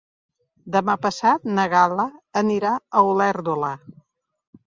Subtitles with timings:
[0.75, 2.05] Demà passat na Gal·la
[2.43, 3.73] anirà a Olèrdola.